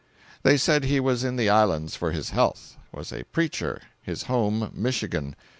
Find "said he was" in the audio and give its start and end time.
0.57-1.23